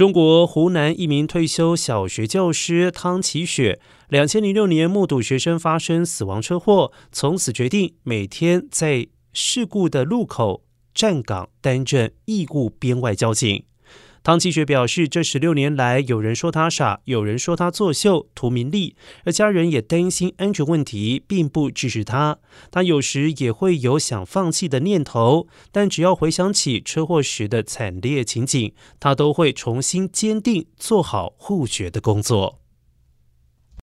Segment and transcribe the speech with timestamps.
[0.00, 13.64] 中国湖南一名退休小学教师汤启雪，两千零六年目睹学生发生死亡车祸，从此决定每天在事故的路口站岗，担任义务编外交警。
[14.22, 18.94] 汤继学表示，这十六年来，有人说他傻，有人说他作秀图名利，
[19.24, 22.38] 而家人也担心安全问题，并不支持他。
[22.70, 32.59] 他有时也会有想放弃的念头，但只要回想起车祸时的惨烈情景，他都会重新坚定做好护学的工作。